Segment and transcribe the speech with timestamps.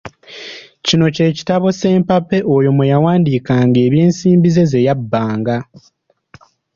[0.85, 5.57] Kino kye kitabo sempappe oyo mwe yawandiikanga eby'ensimbi ze ze yabbanga.